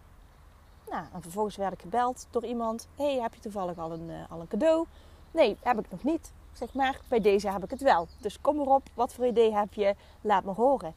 Nou, 0.89 1.05
en 1.13 1.21
vervolgens 1.21 1.55
werd 1.55 1.73
ik 1.73 1.81
gebeld 1.81 2.27
door 2.31 2.45
iemand. 2.45 2.87
hey, 2.95 3.19
heb 3.21 3.33
je 3.33 3.39
toevallig 3.39 3.77
al 3.77 3.91
een, 3.91 4.09
uh, 4.09 4.31
al 4.31 4.39
een 4.39 4.47
cadeau? 4.47 4.85
Nee, 5.31 5.57
heb 5.61 5.79
ik 5.79 5.91
nog 5.91 6.03
niet. 6.03 6.31
Zeg 6.53 6.73
maar, 6.73 6.99
bij 7.07 7.21
deze 7.21 7.51
heb 7.51 7.63
ik 7.63 7.69
het 7.69 7.81
wel. 7.81 8.07
Dus 8.17 8.41
kom 8.41 8.59
erop, 8.59 8.83
wat 8.93 9.13
voor 9.13 9.25
idee 9.25 9.53
heb 9.53 9.73
je? 9.73 9.95
Laat 10.21 10.43
me 10.43 10.51
horen. 10.51 10.93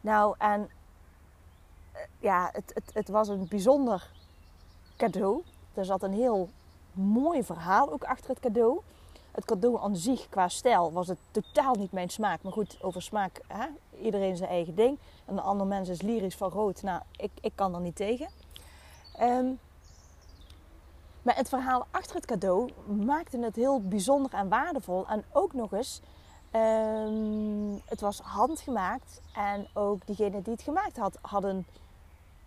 Nou, 0.00 0.34
en 0.38 0.60
uh, 0.60 2.00
ja, 2.18 2.50
het, 2.52 2.70
het, 2.74 2.90
het 2.94 3.08
was 3.08 3.28
een 3.28 3.46
bijzonder 3.48 4.10
cadeau. 4.96 5.42
Er 5.74 5.84
zat 5.84 6.02
een 6.02 6.12
heel 6.12 6.48
mooi 6.92 7.44
verhaal 7.44 7.92
ook 7.92 8.04
achter 8.04 8.30
het 8.30 8.40
cadeau. 8.40 8.80
Het 9.30 9.44
cadeau 9.44 9.80
aan 9.80 9.96
zich 9.96 10.28
qua 10.28 10.48
stijl 10.48 10.92
was 10.92 11.08
het 11.08 11.18
totaal 11.30 11.74
niet 11.74 11.92
mijn 11.92 12.08
smaak. 12.08 12.42
Maar 12.42 12.52
goed, 12.52 12.78
over 12.82 13.02
smaak, 13.02 13.40
hè? 13.46 13.66
iedereen 14.02 14.36
zijn 14.36 14.50
eigen 14.50 14.74
ding. 14.74 14.98
En 15.24 15.34
de 15.34 15.40
andere 15.40 15.68
mens 15.68 15.88
is 15.88 16.02
lyrisch 16.02 16.36
van 16.36 16.50
rood. 16.50 16.82
Nou, 16.82 17.02
ik, 17.16 17.30
ik 17.40 17.52
kan 17.54 17.74
er 17.74 17.80
niet 17.80 17.96
tegen. 17.96 18.28
Um, 19.20 19.58
maar 21.22 21.36
het 21.36 21.48
verhaal 21.48 21.86
achter 21.90 22.16
het 22.16 22.26
cadeau 22.26 22.70
maakte 22.86 23.38
het 23.38 23.56
heel 23.56 23.80
bijzonder 23.80 24.32
en 24.32 24.48
waardevol. 24.48 25.06
En 25.06 25.24
ook 25.32 25.52
nog 25.52 25.72
eens, 25.72 26.00
um, 26.52 27.82
het 27.84 28.00
was 28.00 28.18
handgemaakt. 28.18 29.20
En 29.34 29.68
ook 29.74 30.06
diegene 30.06 30.42
die 30.42 30.52
het 30.52 30.62
gemaakt 30.62 30.96
had, 30.96 31.18
had 31.20 31.44
een 31.44 31.66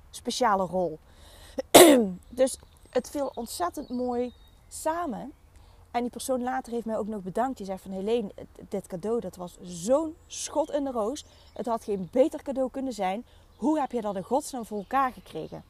speciale 0.09 0.65
rol. 0.65 0.99
dus 2.29 2.59
het 2.89 3.09
viel 3.09 3.31
ontzettend 3.35 3.89
mooi 3.89 4.33
samen. 4.67 5.33
En 5.91 6.01
die 6.01 6.11
persoon 6.11 6.43
later 6.43 6.73
heeft 6.73 6.85
mij 6.85 6.97
ook 6.97 7.07
nog 7.07 7.21
bedankt. 7.21 7.57
Die 7.57 7.65
zegt 7.65 7.81
van 7.81 7.91
Helene, 7.91 8.31
dit 8.69 8.87
cadeau 8.87 9.19
dat 9.19 9.35
was 9.35 9.57
zo'n 9.61 10.15
schot 10.27 10.71
in 10.71 10.83
de 10.83 10.91
roos. 10.91 11.25
Het 11.53 11.65
had 11.65 11.83
geen 11.83 12.07
beter 12.11 12.41
cadeau 12.41 12.71
kunnen 12.71 12.93
zijn. 12.93 13.25
Hoe 13.55 13.79
heb 13.79 13.91
je 13.91 14.01
dat 14.01 14.15
in 14.15 14.23
godsnaam 14.23 14.65
voor 14.65 14.77
elkaar 14.77 15.11
gekregen? 15.11 15.63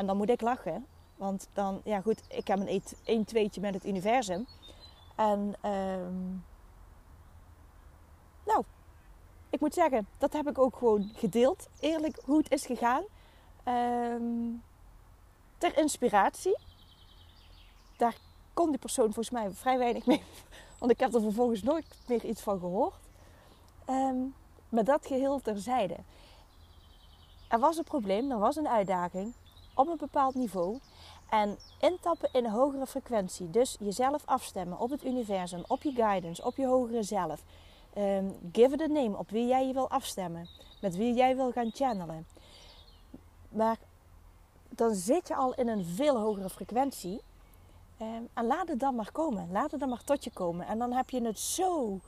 En 0.00 0.06
dan 0.06 0.16
moet 0.16 0.30
ik 0.30 0.40
lachen. 0.40 0.86
Want 1.16 1.48
dan, 1.52 1.80
ja 1.84 2.00
goed, 2.00 2.22
ik 2.28 2.46
heb 2.46 2.58
een 2.58 2.82
1 3.04 3.24
tweetje 3.24 3.60
met 3.60 3.74
het 3.74 3.86
universum. 3.86 4.46
En 5.16 5.54
um, 5.70 6.44
nou, 8.44 8.64
ik 9.50 9.60
moet 9.60 9.74
zeggen, 9.74 10.06
dat 10.18 10.32
heb 10.32 10.48
ik 10.48 10.58
ook 10.58 10.76
gewoon 10.76 11.10
gedeeld. 11.14 11.68
Eerlijk 11.80 12.20
hoe 12.24 12.38
het 12.38 12.52
is 12.52 12.66
gegaan. 12.66 13.02
Um, 13.64 14.62
ter 15.58 15.78
inspiratie. 15.78 16.58
Daar 17.96 18.16
kon 18.54 18.70
die 18.70 18.78
persoon 18.78 19.12
volgens 19.12 19.30
mij 19.30 19.50
vrij 19.50 19.78
weinig 19.78 20.06
mee. 20.06 20.22
Want 20.78 20.92
ik 20.92 21.00
heb 21.00 21.14
er 21.14 21.20
vervolgens 21.20 21.62
nooit 21.62 21.86
meer 22.08 22.24
iets 22.24 22.42
van 22.42 22.58
gehoord. 22.58 23.08
Um, 23.88 24.34
maar 24.68 24.84
dat 24.84 25.06
geheel 25.06 25.40
terzijde. 25.40 25.96
Er 27.48 27.58
was 27.58 27.76
een 27.76 27.84
probleem, 27.84 28.30
er 28.30 28.38
was 28.38 28.56
een 28.56 28.68
uitdaging 28.68 29.34
op 29.80 29.88
een 29.88 29.96
bepaald 29.96 30.34
niveau. 30.34 30.78
En 31.30 31.58
intappen 31.80 32.28
in 32.32 32.44
een 32.44 32.50
hogere 32.50 32.86
frequentie. 32.86 33.50
Dus 33.50 33.76
jezelf 33.80 34.22
afstemmen 34.24 34.78
op 34.78 34.90
het 34.90 35.04
universum, 35.04 35.64
op 35.66 35.82
je 35.82 35.92
guidance, 35.92 36.44
op 36.44 36.56
je 36.56 36.66
hogere 36.66 37.02
zelf. 37.02 37.42
Um, 37.98 38.36
give 38.52 38.74
it 38.74 38.80
a 38.80 38.86
name 38.86 39.16
op 39.16 39.30
wie 39.30 39.46
jij 39.46 39.66
je 39.66 39.72
wil 39.72 39.90
afstemmen. 39.90 40.48
Met 40.80 40.96
wie 40.96 41.14
jij 41.14 41.36
wil 41.36 41.52
gaan 41.52 41.70
channelen. 41.72 42.26
Maar 43.48 43.76
dan 44.68 44.94
zit 44.94 45.28
je 45.28 45.34
al 45.34 45.54
in 45.54 45.68
een 45.68 45.84
veel 45.84 46.18
hogere 46.18 46.50
frequentie. 46.50 47.20
Um, 48.02 48.28
en 48.34 48.46
laat 48.46 48.68
het 48.68 48.80
dan 48.80 48.94
maar 48.94 49.12
komen. 49.12 49.48
Laat 49.50 49.70
het 49.70 49.80
dan 49.80 49.88
maar 49.88 50.04
tot 50.04 50.24
je 50.24 50.30
komen. 50.30 50.66
En 50.66 50.78
dan 50.78 50.92
heb 50.92 51.10
je 51.10 51.22
het 51.22 51.38
zo 51.38 51.98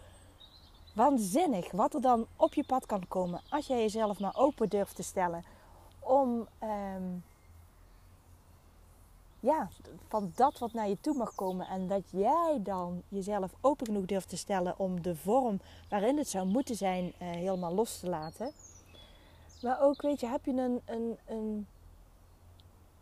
waanzinnig 0.95 1.71
wat 1.71 1.95
er 1.95 2.01
dan 2.01 2.27
op 2.37 2.55
je 2.55 2.65
pad 2.65 2.87
kan 2.87 3.09
komen. 3.09 3.41
Als 3.49 3.67
jij 3.67 3.81
jezelf 3.81 4.21
maar 4.21 4.37
open 4.37 4.69
durft 4.69 4.97
te 4.97 5.03
stellen 5.03 5.45
om 5.99 6.49
um, 6.63 7.25
ja, 9.43 9.69
van 10.09 10.33
dat 10.35 10.59
wat 10.59 10.73
naar 10.73 10.89
je 10.89 11.01
toe 11.01 11.15
mag 11.15 11.35
komen. 11.35 11.67
En 11.67 11.87
dat 11.87 12.03
jij 12.11 12.61
dan 12.63 13.03
jezelf 13.09 13.53
open 13.61 13.87
genoeg 13.87 14.05
durft 14.05 14.29
te 14.29 14.37
stellen 14.37 14.79
om 14.79 15.03
de 15.03 15.17
vorm 15.17 15.61
waarin 15.89 16.19
het 16.19 16.29
zou 16.29 16.47
moeten 16.47 16.77
zijn 16.77 17.05
uh, 17.05 17.13
helemaal 17.19 17.75
los 17.75 17.99
te 17.99 18.09
laten. 18.09 18.53
Maar 19.63 19.81
ook, 19.81 20.03
weet 20.03 20.21
je, 20.21 20.27
heb 20.27 20.45
je 20.45 20.53
een, 20.53 20.81
een, 20.85 21.19
een. 21.27 21.67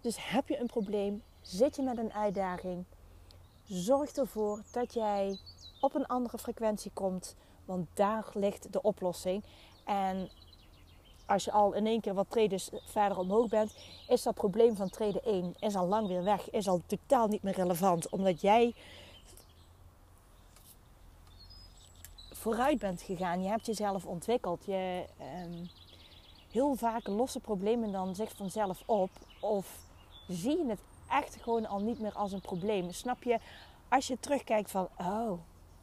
Dus 0.00 0.30
heb 0.30 0.48
je 0.48 0.60
een 0.60 0.66
probleem, 0.66 1.22
zit 1.40 1.76
je 1.76 1.82
met 1.82 1.98
een 1.98 2.12
uitdaging, 2.12 2.84
zorg 3.64 4.10
ervoor 4.12 4.62
dat 4.70 4.94
jij 4.94 5.38
op 5.80 5.94
een 5.94 6.06
andere 6.06 6.38
frequentie 6.38 6.90
komt, 6.94 7.36
want 7.64 7.88
daar 7.94 8.26
ligt 8.34 8.72
de 8.72 8.82
oplossing. 8.82 9.44
En 9.84 10.30
als 11.30 11.44
je 11.44 11.52
al 11.52 11.72
in 11.72 11.86
één 11.86 12.00
keer 12.00 12.14
wat 12.14 12.30
treden 12.30 12.60
verder 12.84 13.18
omhoog 13.18 13.48
bent, 13.48 13.74
is 14.08 14.22
dat 14.22 14.34
probleem 14.34 14.76
van 14.76 14.90
treden 14.90 15.24
1 15.24 15.54
is 15.58 15.76
al 15.76 15.86
lang 15.86 16.08
weer 16.08 16.24
weg, 16.24 16.50
is 16.50 16.68
al 16.68 16.82
totaal 16.86 17.26
niet 17.26 17.42
meer 17.42 17.54
relevant. 17.54 18.08
Omdat 18.08 18.40
jij 18.40 18.74
vooruit 22.32 22.78
bent 22.78 23.02
gegaan, 23.02 23.42
je 23.42 23.48
hebt 23.48 23.66
jezelf 23.66 24.04
ontwikkeld. 24.04 24.64
Je, 24.64 25.04
um, 25.44 25.68
heel 26.50 26.74
vaak 26.74 27.06
lossen 27.06 27.40
problemen 27.40 27.92
dan 27.92 28.14
zich 28.14 28.32
vanzelf 28.36 28.82
op. 28.86 29.10
Of 29.40 29.78
zie 30.28 30.56
je 30.56 30.66
het 30.68 30.80
echt 31.10 31.36
gewoon 31.40 31.66
al 31.66 31.80
niet 31.80 32.00
meer 32.00 32.12
als 32.12 32.32
een 32.32 32.40
probleem. 32.40 32.92
Snap 32.92 33.22
je, 33.22 33.38
als 33.88 34.06
je 34.06 34.20
terugkijkt 34.20 34.70
van, 34.70 34.88
oh, 34.98 35.32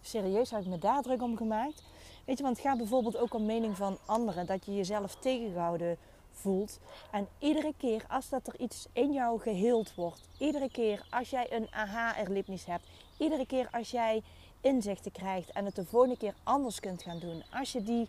serieus, 0.01 0.51
heb 0.51 0.61
ik 0.61 0.67
me 0.67 0.77
daar 0.77 1.01
druk 1.01 1.21
om 1.21 1.37
gemaakt? 1.37 1.83
Weet 2.27 2.37
je, 2.37 2.43
want 2.43 2.57
het 2.57 2.65
gaat 2.65 2.77
bijvoorbeeld 2.77 3.17
ook 3.17 3.33
om 3.33 3.45
mening 3.45 3.77
van 3.77 3.97
anderen. 4.05 4.45
Dat 4.45 4.65
je 4.65 4.75
jezelf 4.75 5.15
tegengehouden 5.15 5.97
voelt. 6.31 6.79
En 7.11 7.27
iedere 7.39 7.73
keer 7.77 8.05
als 8.09 8.29
dat 8.29 8.47
er 8.47 8.59
iets 8.59 8.87
in 8.93 9.13
jou 9.13 9.39
geheeld 9.39 9.95
wordt. 9.95 10.29
Iedere 10.37 10.69
keer 10.69 11.05
als 11.09 11.29
jij 11.29 11.53
een 11.53 11.67
aha-erlebnis 11.69 12.65
hebt. 12.65 12.87
Iedere 13.17 13.45
keer 13.45 13.67
als 13.71 13.91
jij 13.91 14.23
inzichten 14.61 15.11
krijgt 15.11 15.51
en 15.51 15.65
het 15.65 15.75
de 15.75 15.85
volgende 15.85 16.17
keer 16.17 16.33
anders 16.43 16.79
kunt 16.79 17.01
gaan 17.01 17.19
doen. 17.19 17.43
Als 17.51 17.71
je 17.71 17.83
die 17.83 18.07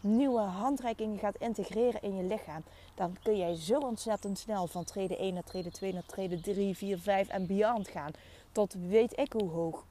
nieuwe 0.00 0.40
handreikingen 0.40 1.18
gaat 1.18 1.36
integreren 1.38 2.02
in 2.02 2.16
je 2.16 2.22
lichaam. 2.22 2.62
Dan 2.94 3.16
kun 3.22 3.36
jij 3.36 3.54
zo 3.54 3.78
ontzettend 3.78 4.38
snel 4.38 4.66
van 4.66 4.84
trede 4.84 5.16
1 5.16 5.34
naar 5.34 5.44
trede 5.44 5.70
2 5.70 5.92
naar 5.92 6.06
trede 6.06 6.40
3, 6.40 6.76
4, 6.76 6.98
5 6.98 7.28
en 7.28 7.46
beyond 7.46 7.88
gaan. 7.88 8.10
Tot 8.52 8.74
weet 8.88 9.18
ik 9.18 9.32
hoe 9.32 9.50
hoog. 9.50 9.84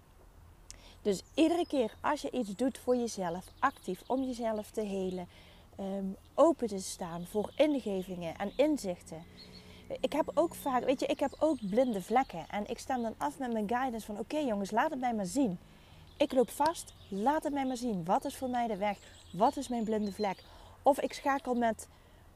Dus 1.01 1.22
iedere 1.34 1.68
keer 1.68 1.96
als 2.01 2.22
je 2.22 2.32
iets 2.32 2.56
doet 2.56 2.77
voor 2.77 2.96
jezelf, 2.96 3.46
actief 3.60 4.03
om 4.08 4.24
jezelf 4.24 4.72
te 4.72 4.82
helen, 4.82 5.27
um, 5.79 6.15
open 6.34 6.68
te 6.68 6.79
staan 6.79 7.25
voor 7.25 7.51
ingevingen 7.56 8.38
en 8.38 8.51
inzichten. 8.56 9.24
Ik 10.00 10.13
heb 10.13 10.32
ook 10.34 10.56
vaak, 10.56 10.84
weet 10.84 11.00
je, 11.00 11.06
ik 11.06 11.20
heb 11.20 11.36
ook 11.39 11.70
blinde 11.70 12.01
vlekken. 12.01 12.46
En 12.50 12.70
ik 12.70 12.79
stem 12.79 13.01
dan 13.01 13.15
af 13.18 13.39
met 13.39 13.51
mijn 13.51 13.70
guidance 13.70 14.06
van 14.06 14.20
oké 14.20 14.38
jongens, 14.38 14.72
laat 14.72 14.89
het 14.89 15.00
mij 15.00 15.13
maar 15.13 15.25
zien. 15.25 15.60
Ik 16.18 16.34
loop 16.34 16.50
vast, 16.50 16.94
laat 17.08 17.44
het 17.44 17.53
mij 17.53 17.65
maar 17.65 17.77
zien. 17.77 18.06
Wat 18.06 18.25
is 18.25 18.36
voor 18.36 18.50
mij 18.50 18.68
de 18.68 18.77
weg? 18.77 18.98
Wat 19.32 19.58
is 19.58 19.68
mijn 19.68 19.84
blinde 19.84 20.12
vlek? 20.12 20.44
Of 20.84 21.00
ik 21.00 21.13
schakel 21.13 21.53
met 21.53 21.88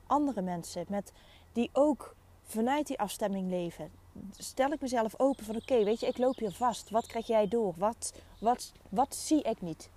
andere 0.08 0.41
mensen, 0.41 0.86
met 0.88 1.12
die 1.53 1.70
ook 1.74 2.15
vanuit 2.43 2.88
die 2.88 3.00
afstemming 3.00 3.50
leven 3.50 3.91
stel 4.38 4.72
ik 4.72 4.82
mezelf 4.82 5.20
open 5.20 5.46
van 5.46 5.55
oké, 5.55 5.84
weet 5.84 6.00
je, 6.00 6.08
ik 6.08 6.17
loop 6.17 6.38
hier 6.38 6.51
vast. 6.51 6.89
Wat 6.89 7.05
krijg 7.05 7.27
jij 7.27 7.48
door? 7.48 7.74
Wat, 7.77 8.13
wat, 8.39 8.72
wat 8.89 9.15
zie 9.15 9.41
ik 9.41 9.62
niet? 9.62 9.89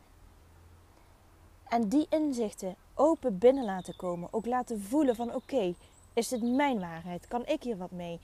En 1.69 1.89
die 1.89 2.07
inzichten 2.11 2.77
open 2.95 3.39
binnen 3.39 3.65
laten 3.65 3.97
komen. 3.97 4.33
Ook 4.33 4.47
laten 4.47 4.83
voelen 4.83 5.17
van 5.17 5.35
oké, 5.35 5.75
is 6.13 6.29
dit 6.29 6.43
mijn 6.43 6.81
waarheid? 6.81 7.29
Kan 7.29 7.47
ik 7.47 7.63
hier 7.63 7.77
wat 7.77 7.91
mee? 7.91 8.21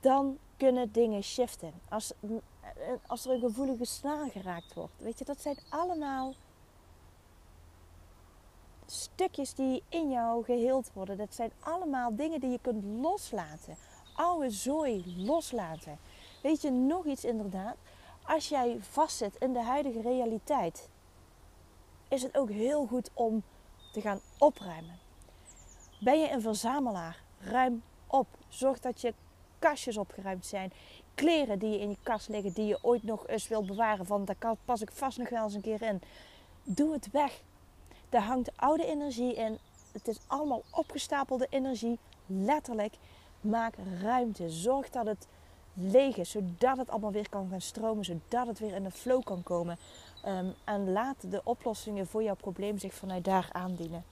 Dan 0.00 0.38
kunnen 0.56 0.92
dingen 0.92 1.22
shiften. 1.22 1.72
Als, 1.88 2.12
als 3.06 3.24
er 3.24 3.32
een 3.32 3.40
gevoelige 3.40 3.84
snaar 3.84 4.30
geraakt 4.30 4.74
wordt. 4.74 4.92
Weet 4.96 5.18
je, 5.18 5.24
dat 5.24 5.40
zijn 5.40 5.58
allemaal 5.68 6.34
stukjes 8.86 9.54
die 9.54 9.82
in 9.88 10.10
jou 10.10 10.44
geheeld 10.44 10.90
worden. 10.92 11.16
Dat 11.16 11.34
zijn 11.34 11.52
allemaal 11.60 12.16
dingen 12.16 12.40
die 12.40 12.50
je 12.50 12.58
kunt 12.60 12.84
loslaten 12.84 13.76
oude 14.18 14.50
zooi 14.50 15.14
loslaten. 15.16 15.98
weet 16.42 16.62
je, 16.62 16.70
nog 16.70 17.04
iets 17.04 17.24
inderdaad. 17.24 17.76
Als 18.22 18.48
jij 18.48 18.78
vastzit 18.80 19.36
in 19.38 19.52
de 19.52 19.62
huidige 19.62 20.00
realiteit, 20.00 20.88
is 22.08 22.22
het 22.22 22.36
ook 22.36 22.50
heel 22.50 22.86
goed 22.86 23.10
om 23.14 23.42
te 23.92 24.00
gaan 24.00 24.20
opruimen. 24.38 24.98
Ben 26.00 26.20
je 26.20 26.30
een 26.30 26.40
verzamelaar? 26.40 27.22
Ruim 27.40 27.82
op. 28.06 28.26
Zorg 28.48 28.80
dat 28.80 29.00
je 29.00 29.14
kastjes 29.58 29.96
opgeruimd 29.96 30.46
zijn. 30.46 30.72
Kleren 31.14 31.58
die 31.58 31.70
je 31.70 31.78
in 31.78 31.90
je 31.90 31.96
kast 32.02 32.28
liggen, 32.28 32.52
die 32.52 32.66
je 32.66 32.78
ooit 32.82 33.02
nog 33.02 33.26
eens 33.26 33.48
wilt 33.48 33.66
bewaren. 33.66 34.06
Van 34.06 34.24
daar 34.24 34.56
pas 34.64 34.80
ik 34.80 34.90
vast 34.92 35.18
nog 35.18 35.28
wel 35.28 35.44
eens 35.44 35.54
een 35.54 35.60
keer 35.60 35.82
in. 35.82 36.00
Doe 36.62 36.92
het 36.92 37.10
weg. 37.10 37.42
Daar 38.08 38.22
hangt 38.22 38.56
oude 38.56 38.86
energie 38.86 39.34
in. 39.34 39.58
Het 39.92 40.08
is 40.08 40.18
allemaal 40.26 40.62
opgestapelde 40.70 41.46
energie. 41.50 41.98
Letterlijk. 42.26 42.94
Maak 43.40 43.74
ruimte. 44.00 44.50
Zorg 44.50 44.90
dat 44.90 45.06
het 45.06 45.26
leeg 45.72 46.16
is, 46.16 46.30
zodat 46.30 46.76
het 46.76 46.90
allemaal 46.90 47.12
weer 47.12 47.28
kan 47.28 47.48
gaan 47.50 47.60
stromen, 47.60 48.04
zodat 48.04 48.46
het 48.46 48.58
weer 48.58 48.74
in 48.74 48.82
de 48.82 48.90
flow 48.90 49.22
kan 49.24 49.42
komen. 49.42 49.78
Um, 50.26 50.54
en 50.64 50.92
laat 50.92 51.30
de 51.30 51.40
oplossingen 51.44 52.06
voor 52.06 52.22
jouw 52.22 52.34
probleem 52.34 52.78
zich 52.78 52.94
vanuit 52.94 53.24
daar 53.24 53.48
aandienen. 53.52 54.04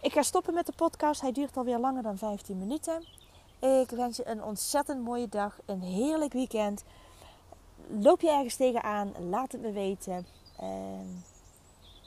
Ik 0.00 0.12
ga 0.12 0.22
stoppen 0.22 0.54
met 0.54 0.66
de 0.66 0.72
podcast. 0.76 1.20
Hij 1.20 1.32
duurt 1.32 1.56
alweer 1.56 1.78
langer 1.78 2.02
dan 2.02 2.18
15 2.18 2.58
minuten. 2.58 3.04
Ik 3.60 3.90
wens 3.90 4.16
je 4.16 4.26
een 4.26 4.42
ontzettend 4.42 5.04
mooie 5.04 5.28
dag, 5.28 5.58
een 5.64 5.82
heerlijk 5.82 6.32
weekend. 6.32 6.84
Loop 7.88 8.20
je 8.20 8.30
ergens 8.30 8.56
tegenaan, 8.56 9.12
laat 9.28 9.52
het 9.52 9.60
me 9.60 9.72
weten. 9.72 10.26
Ehm, 10.58 11.06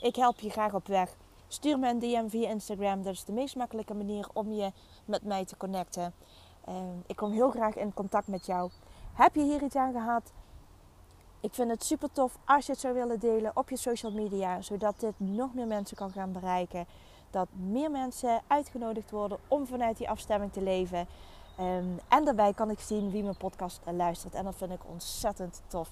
ik 0.02 0.16
help 0.16 0.40
je 0.40 0.50
graag 0.50 0.74
op 0.74 0.88
weg. 0.88 1.16
Stuur 1.52 1.80
me 1.80 1.90
een 1.90 2.00
DM 2.00 2.28
via 2.28 2.50
Instagram. 2.50 3.04
Dat 3.04 3.14
is 3.14 3.24
de 3.24 3.32
meest 3.32 3.56
makkelijke 3.56 3.94
manier 3.94 4.28
om 4.34 4.52
je 4.52 4.72
met 5.06 5.24
mij 5.24 5.46
te 5.46 5.58
connecten. 5.58 6.14
Ehm, 6.66 6.98
ik 7.08 7.16
kom 7.16 7.32
heel 7.32 7.50
graag 7.50 7.76
in 7.76 7.94
contact 7.94 8.28
met 8.28 8.46
jou. 8.46 8.70
Heb 9.14 9.36
je 9.36 9.42
hier 9.42 9.64
iets 9.64 9.76
aan 9.76 9.92
gehad? 9.92 10.32
Ik 11.40 11.54
vind 11.54 11.70
het 11.70 11.84
super 11.84 12.12
tof 12.12 12.38
als 12.46 12.66
je 12.66 12.72
het 12.72 12.82
zou 12.82 12.94
willen 12.94 13.20
delen 13.20 13.52
op 13.54 13.70
je 13.70 13.78
social 13.78 14.12
media, 14.12 14.62
zodat 14.62 15.00
dit 15.00 15.14
nog 15.18 15.54
meer 15.54 15.68
mensen 15.68 15.98
kan 15.98 16.12
gaan 16.12 16.32
bereiken. 16.32 16.86
Dat 17.30 17.48
meer 17.52 17.92
mensen 17.92 18.42
uitgenodigd 18.48 19.12
worden 19.12 19.38
om 19.48 19.68
vanuit 19.68 19.98
die 19.98 20.10
afstemming 20.10 20.54
te 20.54 20.62
leven. 20.62 21.08
Ehm, 21.58 21.86
en 22.08 22.26
daarbij 22.26 22.54
kan 22.54 22.70
ik 22.70 22.80
zien 22.80 23.12
wie 23.12 23.24
mijn 23.24 23.38
podcast 23.38 23.82
luistert. 23.92 24.34
En 24.34 24.44
dat 24.44 24.56
vind 24.56 24.72
ik 24.72 24.82
ontzettend 24.86 25.62
tof. 25.68 25.90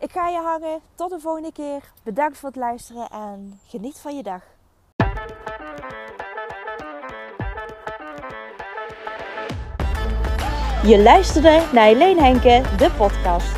Ik 0.00 0.12
ga 0.12 0.28
je 0.28 0.40
hangen. 0.40 0.80
Tot 0.94 1.10
de 1.10 1.20
volgende 1.20 1.52
keer. 1.52 1.92
Bedankt 2.02 2.38
voor 2.38 2.48
het 2.48 2.58
luisteren 2.58 3.08
en 3.10 3.60
geniet 3.66 3.98
van 3.98 4.16
je 4.16 4.22
dag. 4.22 4.42
Je 10.82 11.00
luisterde 11.02 11.62
naar 11.72 11.84
Helene 11.84 12.22
Henke, 12.22 12.62
de 12.76 12.90
podcast. 12.96 13.56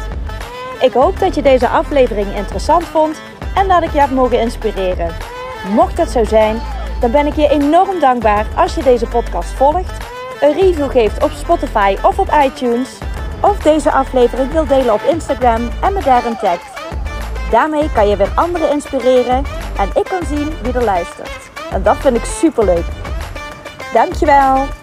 Ik 0.81 0.93
hoop 0.93 1.19
dat 1.19 1.35
je 1.35 1.43
deze 1.43 1.69
aflevering 1.69 2.35
interessant 2.35 2.85
vond 2.85 3.21
en 3.55 3.69
dat 3.69 3.83
ik 3.83 3.93
je 3.93 4.01
heb 4.01 4.11
mogen 4.11 4.41
inspireren. 4.41 5.15
Mocht 5.75 5.97
dat 5.97 6.09
zo 6.09 6.25
zijn, 6.25 6.61
dan 7.01 7.11
ben 7.11 7.27
ik 7.27 7.35
je 7.35 7.49
enorm 7.49 8.01
dankbaar 8.01 8.47
als 8.57 8.75
je 8.75 8.83
deze 8.83 9.07
podcast 9.07 9.51
volgt, 9.51 10.05
een 10.41 10.53
review 10.53 10.91
geeft 10.91 11.23
op 11.23 11.31
Spotify 11.31 11.97
of 12.05 12.19
op 12.19 12.29
iTunes, 12.45 12.99
of 13.43 13.59
deze 13.59 13.93
aflevering 13.93 14.53
wil 14.53 14.67
delen 14.67 14.95
op 14.95 15.03
Instagram 15.03 15.69
en 15.83 15.93
me 15.93 16.03
daarin 16.03 16.37
tagt. 16.37 16.81
Daarmee 17.51 17.93
kan 17.93 18.09
je 18.09 18.17
weer 18.17 18.33
anderen 18.35 18.71
inspireren 18.71 19.45
en 19.79 19.89
ik 19.95 20.05
kan 20.05 20.27
zien 20.27 20.53
wie 20.63 20.73
er 20.73 20.85
luistert. 20.85 21.51
En 21.73 21.83
dat 21.83 21.97
vind 21.97 22.17
ik 22.17 22.25
super 22.25 22.65
leuk. 22.65 22.85
Dankjewel! 23.93 24.82